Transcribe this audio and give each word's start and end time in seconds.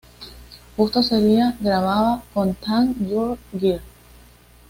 Justo 0.77 1.03
sería 1.03 1.55
grabada 1.59 2.23
con 2.33 2.55
Thank 2.55 2.97
You 3.07 3.37
Girl. 3.53 3.81